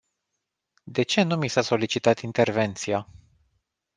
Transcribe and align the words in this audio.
De 0.83 1.01
ce 1.03 1.21
nu 1.21 1.35
mi 1.35 1.47
s-a 1.47 1.61
solicitat 1.61 2.19
intervenția? 2.19 3.07